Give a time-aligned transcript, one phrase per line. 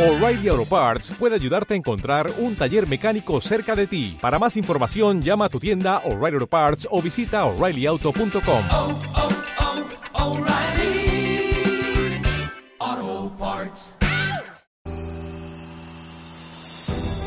[0.00, 4.16] O'Reilly Auto Parts puede ayudarte a encontrar un taller mecánico cerca de ti.
[4.18, 8.62] Para más información, llama a tu tienda O'Reilly Auto Parts o visita oreillyauto.com.
[8.72, 8.98] oh,
[12.80, 13.96] oh, Parts.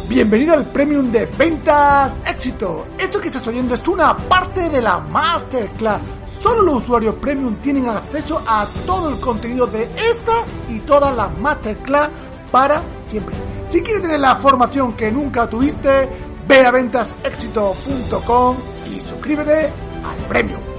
[0.10, 2.88] Bienvenido al Premium de Ventas Éxito.
[2.98, 6.02] Esto que estás oyendo es una parte de la Masterclass.
[6.42, 11.38] Solo los usuarios Premium tienen acceso a todo el contenido de esta y todas las
[11.38, 12.10] Masterclass
[12.54, 13.36] para siempre.
[13.68, 16.08] Si quieres tener la formación que nunca tuviste,
[16.48, 18.58] ve a ventasexito.com
[18.92, 19.72] y suscríbete
[20.04, 20.73] al Premium.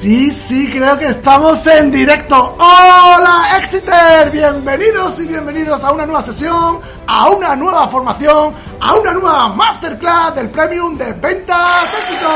[0.00, 2.56] Sí, sí, creo que estamos en directo.
[2.56, 4.30] ¡Hola, Exeter!
[4.30, 10.36] Bienvenidos y bienvenidos a una nueva sesión, a una nueva formación, a una nueva masterclass
[10.36, 12.28] del Premium de Ventas Éxito.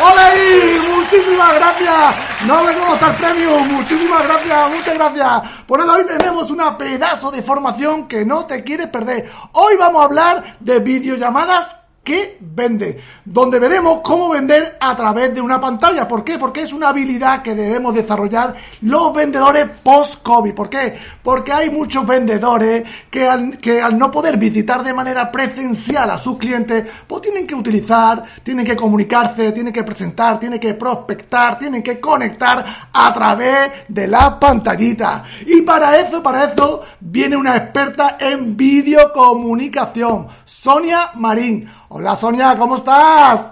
[0.00, 2.14] ¡Hola y muchísimas gracias!
[2.46, 5.42] No me cómo está el Premium, muchísimas gracias, muchas gracias.
[5.66, 9.28] Por nada, hoy tenemos una pedazo de formación que no te quieres perder.
[9.50, 15.40] Hoy vamos a hablar de videollamadas que vende, donde veremos cómo vender a través de
[15.40, 16.08] una pantalla.
[16.08, 16.38] ¿Por qué?
[16.38, 20.54] Porque es una habilidad que debemos desarrollar los vendedores post-COVID.
[20.54, 20.98] ¿Por qué?
[21.22, 26.86] Porque hay muchos vendedores que al, no poder visitar de manera presencial a sus clientes,
[27.06, 32.00] pues tienen que utilizar, tienen que comunicarse, tienen que presentar, tienen que prospectar, tienen que
[32.00, 35.24] conectar a través de la pantallita.
[35.46, 41.79] Y para eso, para eso, viene una experta en videocomunicación, Sonia Marín.
[41.92, 43.50] Hola Sonia, ¿cómo estás?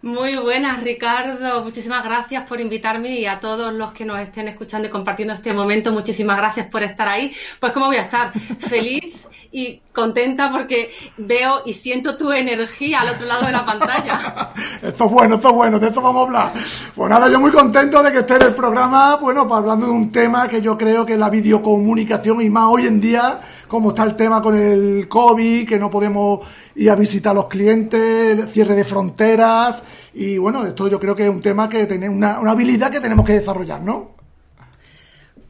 [0.00, 1.62] Muy buenas, Ricardo.
[1.62, 5.52] Muchísimas gracias por invitarme y a todos los que nos estén escuchando y compartiendo este
[5.52, 7.36] momento, muchísimas gracias por estar ahí.
[7.60, 8.32] Pues cómo voy a estar
[8.70, 14.52] feliz y contenta porque veo y siento tu energía al otro lado de la pantalla.
[14.82, 16.52] esto es bueno, esto es bueno, de esto vamos a hablar.
[16.94, 19.92] Pues nada, yo muy contento de que esté en el programa, bueno, pues hablando de
[19.92, 23.90] un tema que yo creo que es la videocomunicación y más hoy en día, como
[23.90, 26.40] está el tema con el COVID, que no podemos
[26.74, 29.82] ir a visitar a los clientes, el cierre de fronteras
[30.14, 33.00] y bueno, esto yo creo que es un tema que tiene una, una habilidad que
[33.00, 34.16] tenemos que desarrollar, ¿no?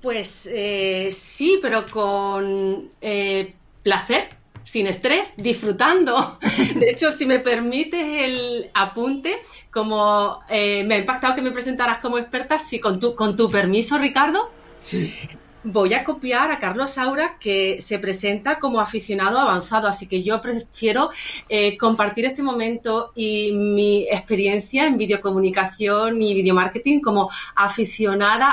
[0.00, 3.54] Pues eh, sí, pero con eh,
[3.86, 4.30] placer,
[4.64, 6.38] sin estrés, disfrutando.
[6.74, 9.38] De hecho, si me permites el apunte,
[9.70, 13.48] como eh, me ha impactado que me presentaras como experta, sí, con tu, con tu
[13.48, 14.50] permiso, Ricardo.
[14.80, 15.14] Sí.
[15.62, 20.41] Voy a copiar a Carlos Saura, que se presenta como aficionado avanzado, así que yo
[20.41, 21.10] prefiero
[21.48, 28.48] eh, compartir este momento y mi experiencia en videocomunicación y videomarketing como aficionada,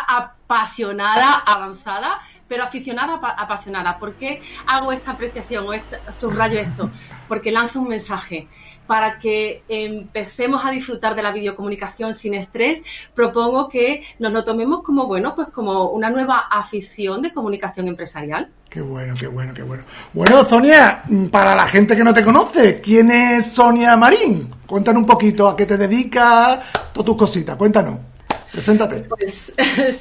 [0.53, 3.97] apasionada, avanzada, pero aficionada, apasionada.
[3.97, 6.91] ¿Por qué hago esta apreciación o esta, subrayo esto?
[7.28, 8.47] Porque lanzo un mensaje
[8.86, 12.84] para que empecemos a disfrutar de la videocomunicación sin estrés,
[13.16, 18.50] propongo que nos lo tomemos como bueno, pues como una nueva afición de comunicación empresarial.
[18.70, 19.84] Qué bueno, qué bueno, qué bueno.
[20.12, 24.50] Bueno, Sonia, para la gente que no te conoce, ¿quién es Sonia Marín?
[24.68, 26.59] Cuéntanos un poquito a qué te dedicas,
[26.91, 28.12] todas tus cositas, cuéntanos.
[28.53, 29.00] Preséntate.
[29.09, 29.52] Pues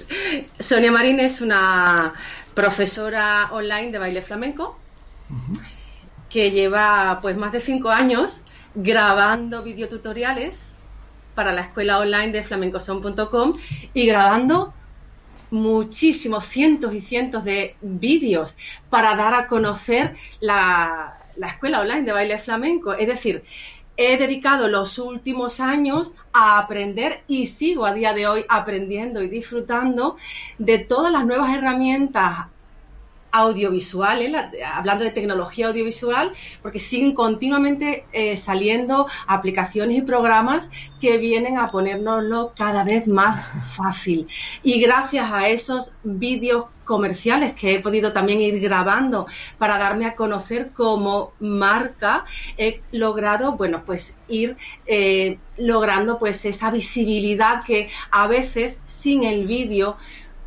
[0.61, 2.13] Sonia Marín es una
[2.55, 4.79] profesora online de baile flamenco
[5.31, 5.61] uh -huh.
[6.29, 8.43] que lleva pues más de cinco años
[8.75, 10.75] grabando videotutoriales
[11.35, 13.55] para la escuela online de flamencoson.com
[13.95, 14.75] y grabando
[15.51, 18.55] muchísimos, cientos y cientos de vídeos
[18.91, 22.93] para dar a conocer la, la escuela online de baile flamenco.
[22.93, 23.45] Es decir,
[23.97, 29.29] he dedicado los últimos años a aprender y sigo a día de hoy aprendiendo y
[29.29, 30.17] disfrutando
[30.59, 32.47] de todas las nuevas herramientas
[33.33, 34.31] audiovisuales,
[34.65, 40.71] hablando de tecnología audiovisual, porque siguen continuamente eh, saliendo aplicaciones y programas
[41.01, 44.29] que vienen a ponérnoslo cada vez más fácil.
[44.63, 49.27] Y gracias a esos vídeos comerciales que he podido también ir grabando
[49.57, 52.25] para darme a conocer como marca
[52.59, 54.57] he logrado bueno pues ir
[54.87, 59.97] eh, logrando pues esa visibilidad que a veces sin el vídeo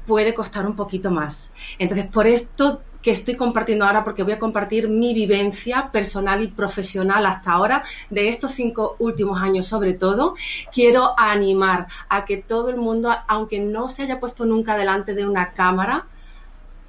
[0.06, 1.52] puede costar un poquito más.
[1.80, 6.48] Entonces, por esto que estoy compartiendo ahora, porque voy a compartir mi vivencia personal y
[6.48, 10.34] profesional hasta ahora, de estos cinco últimos años sobre todo,
[10.74, 15.28] quiero animar a que todo el mundo, aunque no se haya puesto nunca delante de
[15.28, 16.08] una cámara,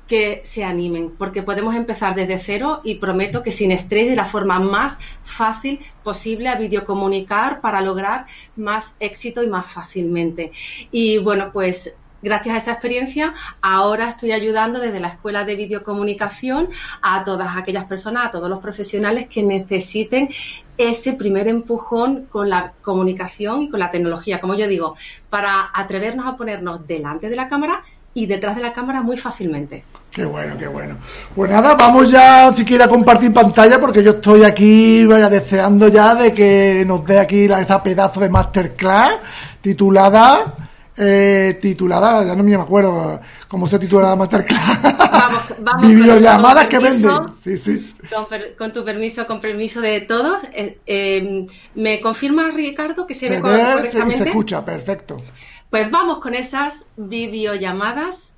[0.06, 4.24] que se animen, porque podemos empezar desde cero y prometo que sin estrés, de la
[4.24, 10.52] forma más fácil posible a videocomunicar para lograr más éxito y más fácilmente.
[10.90, 11.94] Y bueno, pues
[12.26, 16.68] gracias a esa experiencia, ahora estoy ayudando desde la Escuela de Videocomunicación
[17.00, 20.28] a todas aquellas personas, a todos los profesionales que necesiten
[20.76, 24.96] ese primer empujón con la comunicación y con la tecnología, como yo digo,
[25.30, 29.84] para atrevernos a ponernos delante de la cámara y detrás de la cámara muy fácilmente.
[30.10, 30.96] Qué bueno, qué bueno.
[31.32, 36.16] Pues nada, vamos ya si quiere a compartir pantalla porque yo estoy aquí deseando ya
[36.16, 39.16] de que nos dé aquí esa pedazo de masterclass
[39.60, 40.65] titulada
[40.96, 44.82] eh, titulada, ya no me acuerdo cómo se titula la masterclass.
[44.82, 47.12] Vamos, vamos Videollamadas que venden.
[47.40, 47.94] Sí, sí.
[48.14, 53.14] Con, per- con tu permiso, con permiso de todos, eh, eh, ¿me confirma Ricardo que
[53.14, 54.16] se, Se ve co- ve se- correctamente?
[54.18, 55.22] se escucha, perfecto.
[55.70, 58.32] Pues vamos con esas videollamadas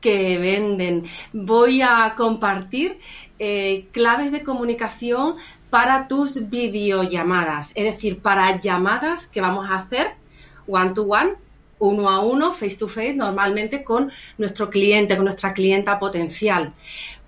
[0.00, 1.04] que venden.
[1.32, 2.98] Voy a compartir
[3.38, 5.36] eh, claves de comunicación
[5.70, 10.12] para tus videollamadas, es decir, para llamadas que vamos a hacer
[10.68, 11.32] one to one,
[11.78, 16.72] uno a uno, face to face, normalmente con nuestro cliente, con nuestra clienta potencial.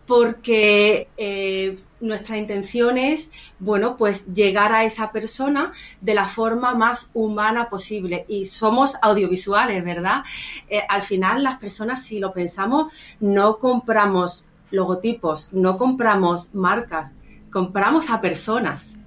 [0.06, 7.10] Porque eh, nuestra intención es, bueno, pues llegar a esa persona de la forma más
[7.12, 8.24] humana posible.
[8.28, 10.22] Y somos audiovisuales, ¿verdad?
[10.68, 17.12] Eh, al final, las personas, si lo pensamos, no compramos logotipos, no compramos marcas,
[17.50, 18.98] compramos a personas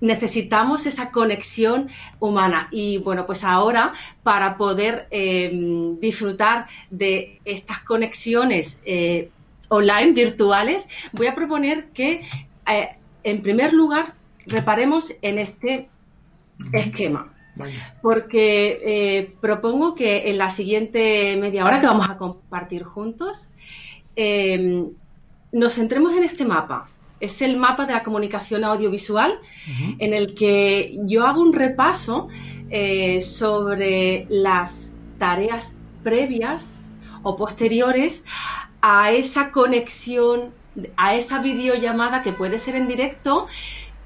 [0.00, 1.88] necesitamos esa conexión
[2.18, 2.68] humana.
[2.70, 3.92] Y bueno, pues ahora
[4.22, 5.50] para poder eh,
[6.00, 9.30] disfrutar de estas conexiones eh,
[9.68, 12.22] online, virtuales, voy a proponer que
[12.66, 12.88] eh,
[13.22, 14.06] en primer lugar
[14.46, 15.88] reparemos en este
[16.72, 17.32] esquema.
[18.00, 23.48] Porque eh, propongo que en la siguiente media hora que vamos a compartir juntos,
[25.52, 26.88] nos centremos en este mapa.
[27.20, 29.38] Es el mapa de la comunicación audiovisual
[29.98, 32.28] en el que yo hago un repaso
[32.70, 36.80] eh, sobre las tareas previas
[37.22, 38.24] o posteriores
[38.80, 40.54] a esa conexión,
[40.96, 43.46] a esa videollamada que puede ser en directo,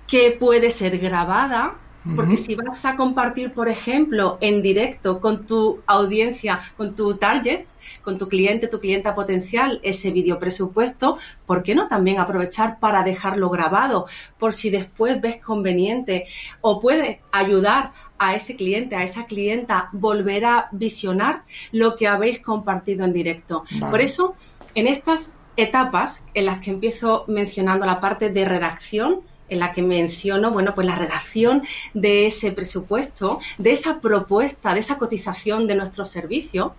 [0.07, 1.84] que puede ser grabada,
[2.17, 7.65] porque si vas a compartir, por ejemplo, en directo con tu audiencia, con tu target,
[8.03, 13.03] con tu cliente, tu clienta potencial, ese video presupuesto, ¿por qué no también aprovechar para
[13.03, 14.07] dejarlo grabado?
[14.39, 16.27] Por si después ves conveniente
[16.61, 21.43] o puede ayudar a ese cliente, a esa clienta, volver a visionar
[21.73, 23.65] lo que habéis compartido en directo.
[23.79, 23.91] Vale.
[23.91, 24.35] Por eso,
[24.75, 29.83] en estas etapas en las que empiezo mencionando la parte de redacción, en la que
[29.83, 31.63] menciono, bueno, pues la redacción
[31.93, 36.75] de ese presupuesto, de esa propuesta, de esa cotización de nuestro servicio.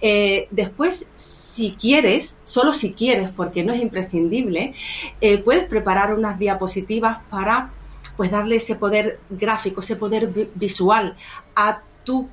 [0.00, 4.74] Eh, después, si quieres, solo si quieres, porque no es imprescindible,
[5.20, 7.70] eh, puedes preparar unas diapositivas para
[8.16, 11.16] pues darle ese poder gráfico, ese poder vi- visual
[11.54, 12.28] a tu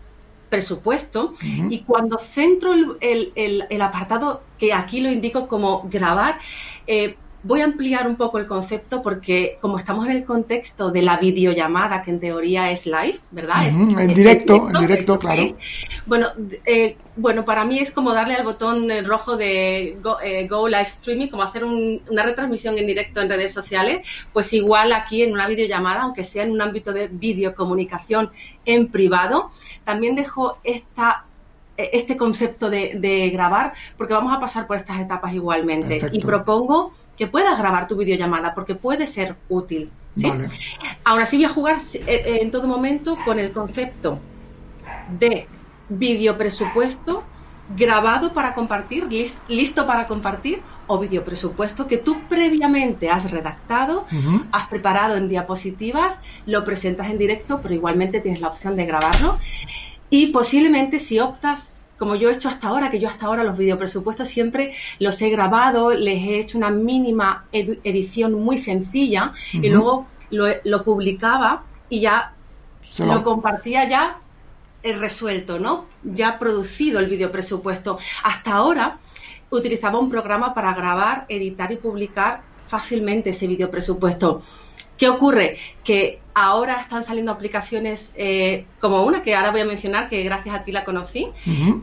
[0.49, 1.33] presupuesto
[1.71, 6.37] y cuando centro el, el- el- el apartado que aquí lo indico como grabar,
[6.85, 11.01] eh, voy a ampliar un poco el concepto porque como estamos en el contexto de
[11.01, 13.67] la videollamada, que en teoría es live, ¿verdad?
[13.67, 15.41] Es- en directo, en directo, claro.
[16.05, 16.27] Bueno,
[16.65, 20.67] eh, bueno, para mí es como darle al botón eh, rojo de Go, eh, Go
[20.67, 25.21] Live Streaming, como hacer un- una retransmisión en directo en redes sociales, pues igual aquí
[25.23, 28.31] en una videollamada, aunque sea en un ámbito de videocomunicación
[28.65, 29.49] en privado,
[29.83, 31.27] también dejo esta
[31.77, 35.95] este concepto de, de grabar, porque vamos a pasar por estas etapas igualmente.
[35.99, 36.17] Perfecto.
[36.17, 39.89] Y propongo que puedas grabar tu videollamada, porque puede ser útil.
[40.15, 40.29] ¿sí?
[40.29, 40.47] Vale.
[41.03, 44.19] Ahora sí voy a jugar eh, eh, en todo momento con el concepto
[45.19, 45.47] de
[45.89, 47.23] video presupuesto
[47.75, 54.05] grabado para compartir, lis- listo para compartir, o video presupuesto que tú previamente has redactado,
[54.51, 59.39] has preparado en diapositivas, lo presentas en directo, pero igualmente tienes la opción de grabarlo.
[60.13, 63.57] Y posiblemente si optas, como yo he hecho hasta ahora, que yo hasta ahora los
[63.57, 70.05] videopresupuestos siempre los he grabado, les he hecho una mínima edición muy sencilla y luego
[70.29, 72.35] lo, lo publicaba y ya
[72.99, 74.19] lo compartía ya
[74.83, 75.85] resuelto, ¿no?
[76.03, 77.97] Ya producido el video presupuesto.
[78.23, 78.99] Hasta ahora
[79.49, 84.43] utilizaba un programa para grabar, editar y publicar fácilmente ese video presupuesto.
[85.03, 85.57] ¿Qué ocurre?
[85.83, 90.55] Que ahora están saliendo aplicaciones eh, como una que ahora voy a mencionar, que gracias
[90.55, 91.27] a ti la conocí,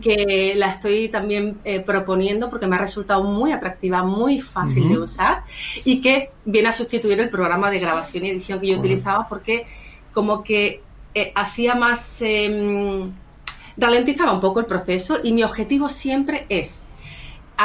[0.01, 4.99] que la estoy también eh, proponiendo porque me ha resultado muy atractiva, muy fácil de
[5.01, 5.43] usar
[5.85, 9.67] y que viene a sustituir el programa de grabación y edición que yo utilizaba porque
[10.15, 10.81] como que
[11.13, 13.07] eh, hacía más, eh,
[13.77, 16.87] ralentizaba un poco el proceso y mi objetivo siempre es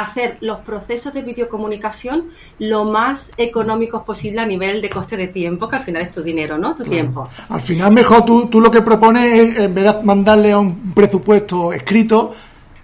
[0.02, 5.68] hacer los procesos de videocomunicación lo más económicos posible a nivel de coste de tiempo,
[5.68, 6.74] que al final es tu dinero, ¿no?
[6.74, 7.28] Tu tiempo.
[7.48, 10.92] Al final, mejor tú, tú lo que propones es, en vez de mandarle a un
[10.92, 12.34] presupuesto escrito,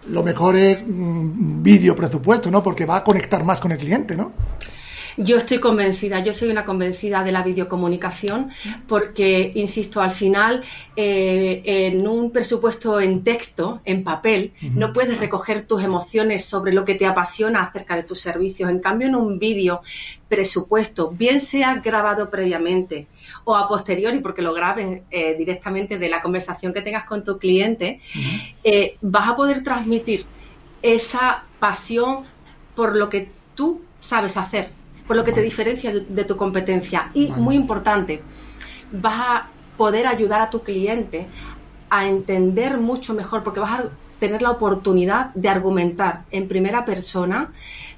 [0.09, 2.63] lo mejor es un vídeo presupuesto, ¿no?
[2.63, 4.33] Porque va a conectar más con el cliente, ¿no?
[5.17, 8.51] Yo estoy convencida, yo soy una convencida de la videocomunicación
[8.87, 10.63] porque, insisto, al final
[10.97, 16.85] eh, en un presupuesto en texto, en papel, no puedes recoger tus emociones sobre lo
[16.85, 18.71] que te apasiona acerca de tus servicios.
[18.71, 19.83] En cambio, en un vídeo
[20.29, 23.07] presupuesto, bien sea grabado previamente
[23.45, 27.39] o a posteriori, porque lo grabes eh, directamente de la conversación que tengas con tu
[27.39, 28.01] cliente,
[28.65, 30.25] eh, vas a poder transmitir
[30.81, 32.25] esa pasión
[32.75, 37.11] por lo que tú sabes hacer por lo que te diferencia de, tu competencia.
[37.15, 38.23] Y muy importante,
[38.93, 41.27] vas a poder ayudar a tu cliente
[41.91, 43.85] a entender mucho mejor, porque vas a
[44.19, 47.51] tener la oportunidad de argumentar en primera persona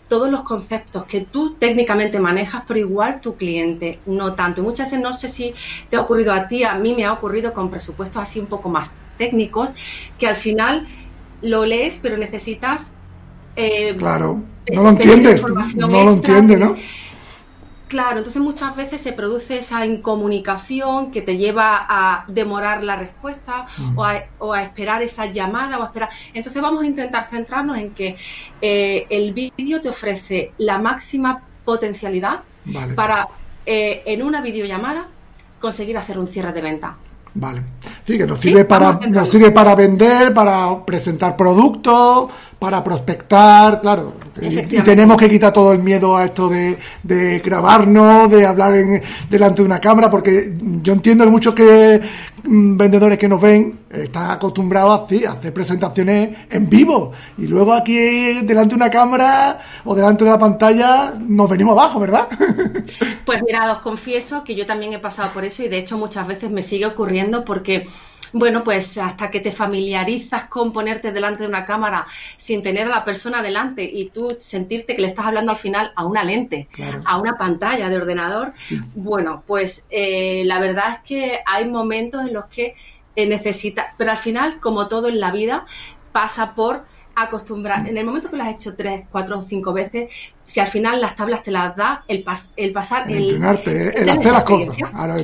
[0.08, 4.60] todos los conceptos que tú técnicamente manejas, pero igual tu cliente no tanto.
[4.60, 5.54] Y muchas veces no sé si
[5.90, 8.68] te ha ocurrido a ti, a mí me ha ocurrido con presupuestos así un poco
[8.68, 9.70] más técnicos,
[10.18, 10.86] que al final
[11.42, 12.92] lo lees, pero necesitas
[13.56, 14.40] eh, claro,
[14.72, 15.44] no lo entiendes,
[15.76, 16.74] no lo entiende, ¿no?
[17.94, 23.66] Claro, entonces muchas veces se produce esa incomunicación que te lleva a demorar la respuesta
[23.94, 26.08] o, a, esperar esa llamada o a esperar.
[26.32, 28.16] Entonces vamos a intentar centrarnos en que
[28.60, 32.40] eh, el vídeo te ofrece la máxima potencialidad
[32.96, 33.28] para
[33.64, 35.06] eh, en una videollamada
[35.60, 36.96] conseguir hacer un cierre de venta.
[37.34, 37.62] Vale.
[38.06, 42.30] Sí, que nos sirve para nos sirve para vender, para presentar productos,
[42.64, 44.14] para prospectar, claro.
[44.40, 49.02] Y, tenemos que quitar todo el miedo a esto de, de grabarnos, de hablar en,
[49.28, 52.00] delante de una cámara, porque yo entiendo que muchos que
[52.42, 58.40] mm, vendedores que nos ven están acostumbrados a, hacer presentaciones en vivo y luego aquí
[58.40, 62.28] delante de una cámara o delante de la pantalla nos venimos abajo, ¿verdad?
[63.26, 66.26] Pues mira, os confieso que yo también he pasado por eso y de hecho muchas
[66.26, 67.86] veces me sigue ocurriendo porque
[68.34, 72.04] bueno, pues hasta que te familiarizas con ponerte delante de una cámara
[72.36, 75.92] sin tener a la persona delante y tú sentirte que le estás hablando al final
[75.94, 76.68] a una lente,
[77.04, 78.52] a una pantalla de ordenador,
[78.96, 82.74] bueno, pues eh, la verdad es que hay momentos en los que
[83.14, 85.64] eh, necesita, pero al final, como todo en la vida,
[86.10, 86.84] pasa por
[87.16, 90.10] acostumbrar, en el momento que lo has hecho tres, cuatro o cinco veces,
[90.44, 92.24] si al final las tablas te las da, el,
[92.56, 94.76] el pasar, el, entrenarte, el, hacer las cosas,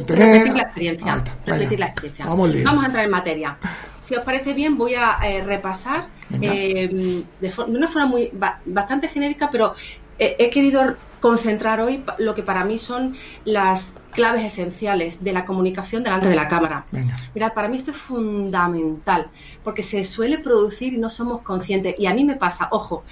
[0.07, 2.27] repetir la experiencia, repetir la experiencia.
[2.27, 3.57] Vamos, a entrar en materia.
[4.03, 6.09] Si os parece bien, voy a eh, repasar
[6.41, 8.31] eh, de, una forma muy
[8.65, 9.75] bastante genérica, pero
[10.21, 16.03] he querido concentrar hoy lo que para mí son las claves esenciales de la comunicación
[16.03, 16.87] delante de la cámara.
[17.35, 19.29] Mirad, para mí esto es fundamental,
[19.63, 21.95] porque se suele producir y no somos conscientes.
[21.99, 23.05] Y a mí me pasa, ojo,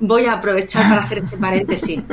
[0.00, 2.00] voy a aprovechar para hacer este paréntesis.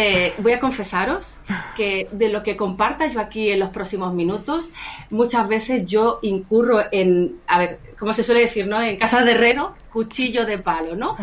[0.00, 1.38] Eh, voy a confesaros
[1.76, 4.68] que de lo que comparta yo aquí en los próximos minutos,
[5.10, 8.80] muchas veces yo incurro en, a ver, como se suele decir, ¿no?
[8.80, 11.16] En casa de herrero, cuchillo de palo, ¿no?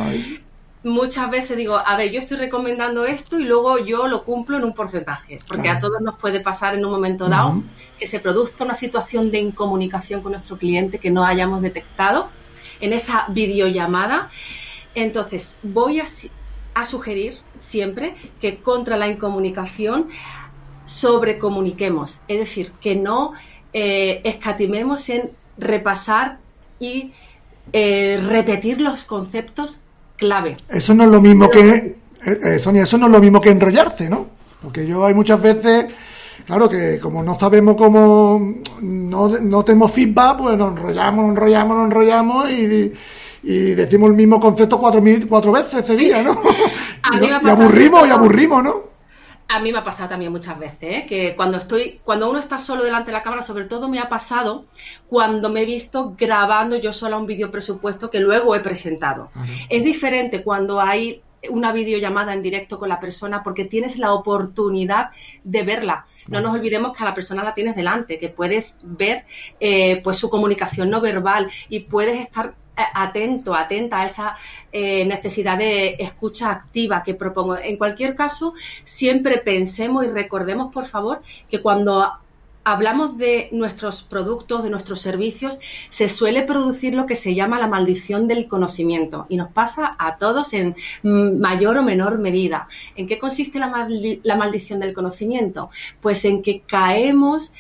[0.85, 4.63] Muchas veces digo, a ver, yo estoy recomendando esto y luego yo lo cumplo en
[4.63, 7.63] un porcentaje, porque a todos nos puede pasar en un momento dado
[7.99, 12.29] que se produzca una situación de incomunicación con nuestro cliente que no hayamos detectado
[12.79, 14.29] en esa videollamada.
[14.93, 16.05] Entonces, voy a,
[16.85, 20.09] sugerir siempre que contra la incomunicación
[20.85, 23.33] sobrecomuniquemos, es decir, que no
[23.73, 26.37] eh, escatimemos en repasar
[26.79, 27.11] y
[27.73, 29.81] eh, repetir los conceptos
[30.15, 30.57] clave.
[30.69, 33.50] Eso no es lo mismo que, eh, eh, Sonia, eso no es lo mismo que
[33.50, 34.27] enrollarse, ¿no?
[34.62, 35.86] Porque yo hay muchas veces,
[36.45, 41.77] claro que como no sabemos cómo, no, no tenemos feedback, pues nos enrollamos, nos enrollamos,
[41.77, 42.93] nos enrollamos y,
[43.43, 46.41] y decimos el mismo concepto cuatro, cuatro veces ese día, ¿no?
[47.22, 48.94] y, y aburrimos y aburrimos, ¿no?
[49.47, 51.05] A mí me ha pasado también muchas veces, ¿eh?
[51.07, 54.09] que cuando estoy, cuando uno está solo delante de la cámara, sobre todo me ha
[54.09, 54.65] pasado
[55.07, 59.29] cuando me he visto grabando yo sola un vídeo presupuesto que luego he presentado.
[59.69, 65.11] Es diferente cuando hay una videollamada en directo con la persona porque tienes la oportunidad
[65.43, 66.07] de verla.
[66.27, 69.25] No nos olvidemos que a la persona la tienes delante, que puedes ver
[69.59, 74.38] eh, pues su comunicación no verbal y puedes estar atento, atenta a esa
[74.72, 77.58] eh, necesidad de escucha activa que propongo.
[77.58, 78.53] En cualquier caso,
[78.84, 82.20] siempre pensemos y recordemos, por favor, que cuando
[82.65, 87.67] hablamos de nuestros productos, de nuestros servicios, se suele producir lo que se llama la
[87.67, 92.67] maldición del conocimiento y nos pasa a todos en mayor o menor medida.
[92.96, 93.88] ¿En qué consiste la,
[94.24, 95.70] la maldición del conocimiento?
[96.01, 97.51] Pues en que caemos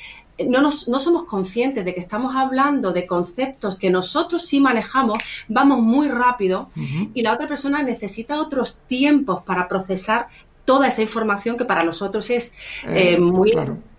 [0.43, 5.23] no, nos, no somos conscientes de que estamos hablando de conceptos que nosotros sí manejamos,
[5.47, 6.69] vamos muy rápido
[7.13, 10.27] y la otra persona necesita otros tiempos para procesar
[10.65, 12.51] toda esa información que para nosotros es
[12.87, 13.53] eh, eh, muy...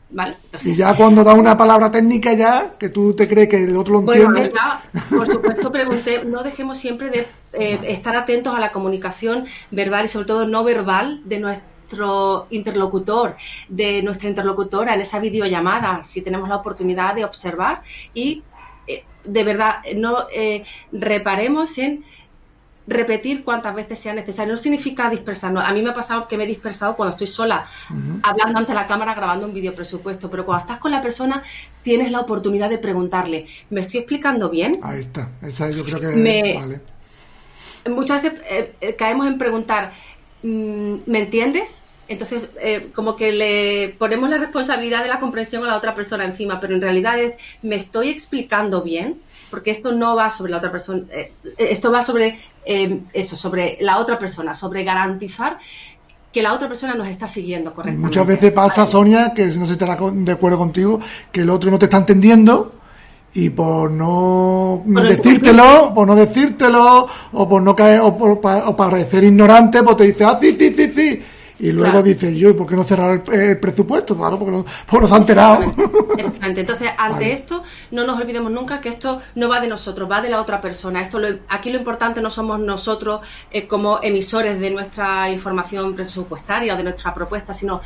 [0.09, 0.37] ¿Vale?
[0.65, 4.01] y ya cuando da una palabra técnica ya, que tú te crees que el otro
[4.01, 4.53] lo entiende...
[5.11, 10.09] por supuesto, pregunté, no dejemos siempre de eh, estar atentos a la comunicación verbal y
[10.09, 11.67] sobre todo no verbal de, nuestro
[12.51, 13.37] interlocutor,
[13.69, 17.83] de nuestra interlocutora en esa videollamada, si tenemos la oportunidad de observar
[18.15, 18.43] y
[18.87, 22.05] eh, de verdad no eh, reparemos en
[22.89, 24.53] repetir cuantas veces sea necesario.
[24.53, 25.65] No significa dispersarnos.
[25.65, 27.67] A mí me ha pasado que me he dispersado cuando estoy sola,
[28.23, 31.43] hablando ante la cámara, grabando un vídeo presupuesto, pero cuando estás con la persona
[31.83, 34.79] tienes la oportunidad de preguntarle, ¿me estoy explicando bien?
[34.85, 35.31] Ahí está.
[35.43, 36.07] Esa yo creo que...
[36.07, 36.81] Me- Vale.
[37.91, 38.41] Muchas veces
[38.81, 39.93] eh, caemos en preguntar,
[40.43, 41.83] ¿me entiendes?
[42.09, 46.25] Entonces, eh, como que le ponemos la responsabilidad de la comprensión a la otra persona
[46.25, 49.21] encima, pero en realidad es, ¿me estoy explicando bien?
[49.51, 53.79] Porque esto no va sobre la otra persona, eh, esto va sobre eh, eso, sobre
[53.81, 55.59] la otra persona, sobre garantizar
[56.33, 58.07] que la otra persona nos está siguiendo correctamente.
[58.07, 58.87] muchas veces pasa.
[58.87, 61.01] Sonia, que no si estará de acuerdo contigo,
[61.33, 62.76] que el otro no te está entendiendo
[63.39, 68.67] y por no Por decírtelo, por no decírtelo, o por no caer, o, por, pa-
[68.69, 71.23] o parecer ignorante, pues te dice, ah, sí, sí, sí, sí.
[71.59, 72.03] Y luego Claro.
[72.03, 74.17] dices, yo, ¿y por qué no cerrar el, el presupuesto?
[74.17, 75.63] Claro, porque no, porque no se ha enterado.
[76.43, 77.33] Entonces, ante Vale.
[77.33, 80.61] esto, no nos olvidemos nunca que esto no va de nosotros, va de la otra
[80.61, 81.03] persona.
[81.03, 86.75] Esto lo- aquí lo importante no somos nosotros eh, como emisores de nuestra información presupuestaria
[86.75, 87.81] o de nuestra propuesta, sino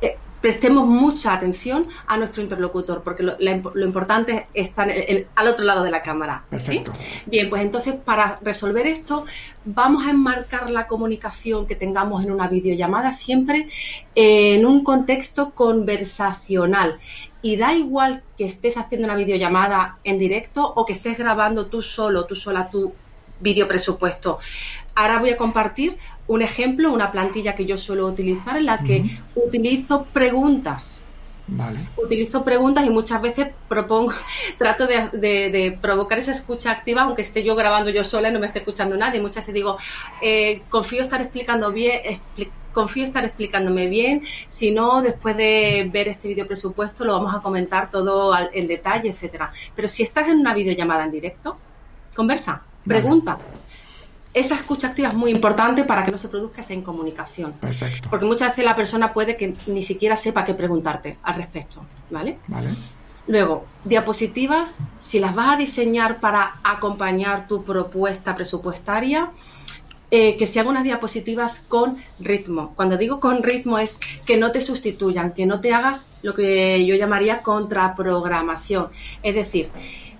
[0.00, 5.26] eh, prestemos mucha atención a nuestro interlocutor, porque lo, la imp- lo importante en- en-
[5.34, 6.44] al otro lado de la cámara.
[6.44, 6.50] ¿sí?
[6.50, 6.92] Perfecto.
[7.26, 9.24] Bien, pues entonces para resolver esto
[9.64, 13.66] vamos a enmarcar la comunicación que tengamos en una videollamada siempre
[14.14, 17.00] en un contexto conversacional.
[17.42, 21.82] Y da igual que estés haciendo una videollamada en directo o que estés grabando tú
[21.82, 22.94] solo, tú sola tu
[23.38, 24.38] vídeo presupuesto.
[24.94, 29.02] Ahora voy a compartir un ejemplo, una plantilla que yo suelo utilizar en la que
[29.34, 31.02] utilizo preguntas
[31.48, 31.88] Vale.
[31.96, 34.12] utilizo preguntas y muchas veces propongo,
[34.58, 38.32] trato de, de- de provocar esa escucha activa, aunque esté yo grabando yo sola y
[38.32, 39.20] no me esté escuchando nadie.
[39.20, 39.78] Muchas veces digo,
[40.18, 44.22] eh, confío estar explicando bien, expli- confío estar explicándome bien.
[44.48, 48.66] Si no, después de ver este vídeo presupuesto, lo vamos a comentar todo al- en
[48.66, 49.52] detalle, etcétera.
[49.74, 51.62] Pero si estás en una videollamada en directo,
[52.14, 52.65] conversa.
[52.86, 53.38] Pregunta.
[54.32, 57.54] Esa escucha activa es muy importante para que no se produzca esa incomunicación.
[57.54, 58.10] Perfecto.
[58.10, 62.38] Porque muchas veces la persona puede que ni siquiera sepa qué preguntarte al respecto, ¿vale?
[62.46, 62.68] Vale.
[63.28, 69.30] Luego, diapositivas, si las vas a diseñar para acompañar tu propuesta presupuestaria,
[70.12, 72.72] eh, que sean unas diapositivas con ritmo.
[72.76, 76.86] Cuando digo con ritmo es que no te sustituyan, que no te hagas lo que
[76.86, 78.88] yo llamaría contraprogramación.
[79.24, 79.68] Es decir,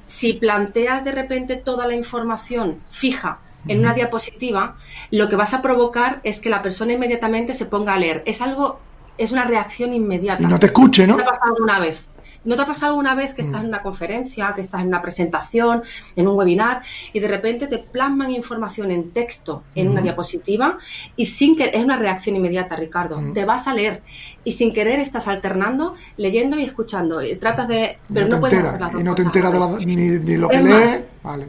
[0.06, 3.38] si planteas de repente toda la información fija
[3.68, 4.76] en una diapositiva,
[5.10, 8.22] lo que vas a provocar es que la persona inmediatamente se ponga a leer.
[8.24, 8.80] Es algo,
[9.18, 10.42] es una reacción inmediata.
[10.42, 11.16] Y no te escuche, ¿no?
[11.16, 12.08] ¿No te ha pasado alguna vez?
[12.46, 15.02] ¿No te ha pasado alguna vez que estás en una conferencia, que estás en una
[15.02, 15.82] presentación,
[16.14, 16.82] en un webinar
[17.12, 20.78] y de repente te plasman información en texto en una diapositiva
[21.16, 24.02] y sin que es una reacción inmediata, Ricardo, te vas a leer
[24.44, 28.58] y sin querer estás alternando, leyendo y escuchando y tratas de pero no, te puedes
[28.58, 31.04] hacer las Y no te enteras de ni, ni lo que Es lees.
[31.22, 31.48] Vale.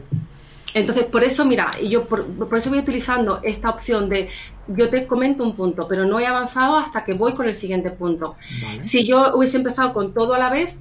[0.74, 4.28] entonces, por eso, mira, y yo por, por eso voy utilizando esta opción de
[4.66, 7.90] yo te comento un punto, pero no he avanzado hasta que voy con el siguiente
[7.90, 8.36] punto.
[8.62, 8.84] Vale.
[8.84, 10.78] Si yo hubiese empezado con todo a la vez,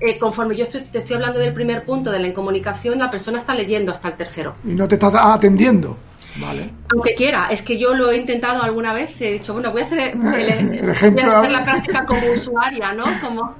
[0.00, 3.38] eh, conforme yo estoy- te estoy hablando del primer punto de la incomunicación, la persona
[3.38, 4.54] está leyendo hasta el tercero.
[4.64, 5.96] Y no te estás atendiendo.
[6.36, 6.70] Vale.
[6.92, 9.84] Aunque quiera, es que yo lo he intentado alguna vez, he dicho, bueno, voy a
[9.84, 11.24] hacer, el- El ejemplo.
[11.24, 13.04] voy a hacer la práctica como usuaria, ¿no?
[13.20, 13.56] Como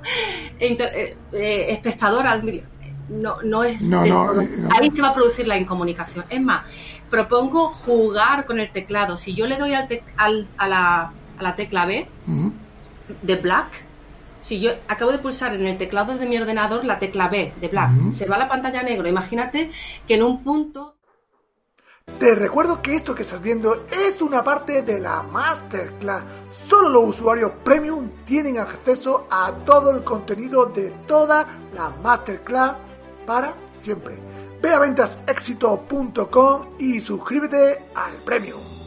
[0.60, 2.40] inter- eh, eh, espectadora.
[3.08, 4.30] No, no es No, no.
[4.78, 6.24] Ahí se va a producir la incomunicación.
[6.30, 6.62] Es más,
[7.10, 9.16] propongo jugar con el teclado.
[9.16, 12.06] Si yo le doy al tec- al- a, la, a la tecla B
[13.22, 13.66] de Black,
[14.42, 17.68] si yo acabo de pulsar en el teclado de mi ordenador la tecla B de
[17.68, 19.08] Black, se va a la pantalla negro.
[19.08, 19.70] Imagínate
[20.06, 20.96] que en un punto
[22.18, 26.24] Te recuerdo que esto que estás viendo es una parte de la Masterclass.
[26.68, 32.76] Solo los usuarios premium tienen acceso a todo el contenido de toda la Masterclass
[33.26, 34.18] para siempre.
[34.60, 38.79] Ve a ventasexito.com y suscríbete al premium.